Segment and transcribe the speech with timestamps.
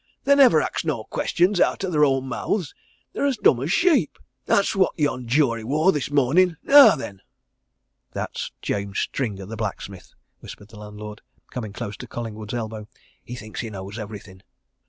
[0.23, 2.73] They nivver ax no questions out o' their own mouths
[3.13, 7.21] they're as dumb as sheep that's what yon jury wor this mornin' now then!"
[8.11, 12.87] "That's James Stringer, the blacksmith," whispered the landlord, coming close to Collingwood's elbow.
[13.23, 14.41] "He thinks he knows everything!"